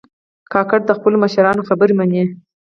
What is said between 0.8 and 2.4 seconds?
د خپلو مشرانو خبرې منې.